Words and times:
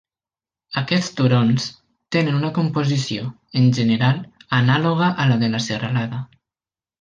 Aquests 0.79 1.09
turons 1.17 1.67
tenen 2.15 2.37
una 2.39 2.49
composició, 2.55 3.27
en 3.61 3.69
general, 3.81 4.25
anàloga 4.61 5.11
a 5.25 5.29
la 5.33 5.39
de 5.45 5.51
la 5.55 5.63
Serralada. 5.69 6.25